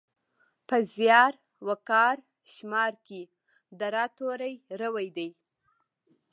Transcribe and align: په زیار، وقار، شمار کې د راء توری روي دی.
په 0.67 0.75
زیار، 0.95 1.33
وقار، 1.67 2.17
شمار 2.53 2.93
کې 3.07 3.21
د 3.79 3.81
راء 3.93 4.09
توری 4.17 4.53
روي 4.81 5.07
دی. 5.17 5.29